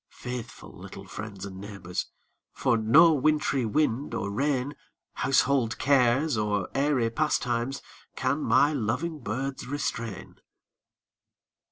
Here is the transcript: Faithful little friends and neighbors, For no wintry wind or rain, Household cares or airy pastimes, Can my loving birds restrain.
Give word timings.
Faithful 0.17 0.75
little 0.75 1.05
friends 1.05 1.45
and 1.45 1.57
neighbors, 1.61 2.07
For 2.53 2.75
no 2.75 3.13
wintry 3.13 3.65
wind 3.67 4.15
or 4.15 4.31
rain, 4.31 4.73
Household 5.13 5.77
cares 5.77 6.37
or 6.37 6.69
airy 6.73 7.11
pastimes, 7.11 7.83
Can 8.15 8.41
my 8.41 8.73
loving 8.73 9.19
birds 9.19 9.67
restrain. 9.67 10.37